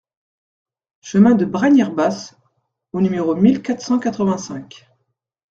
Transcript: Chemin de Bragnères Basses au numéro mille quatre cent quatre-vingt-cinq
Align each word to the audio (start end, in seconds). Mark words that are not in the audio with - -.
Chemin 1.01 1.35
de 1.35 1.45
Bragnères 1.45 1.93
Basses 1.93 2.35
au 2.91 3.01
numéro 3.01 3.35
mille 3.35 3.61
quatre 3.61 3.83
cent 3.83 3.99
quatre-vingt-cinq 3.99 4.87